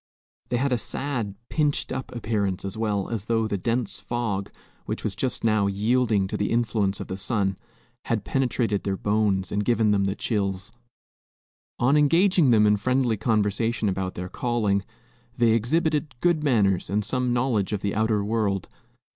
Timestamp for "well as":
2.75-3.25